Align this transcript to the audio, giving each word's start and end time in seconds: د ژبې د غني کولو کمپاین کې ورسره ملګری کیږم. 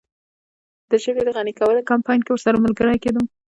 د 0.89 0.91
ژبې 1.03 1.21
د 1.25 1.29
غني 1.35 1.53
کولو 1.59 1.87
کمپاین 1.91 2.19
کې 2.23 2.31
ورسره 2.33 2.63
ملګری 2.65 2.97
کیږم. 3.03 3.25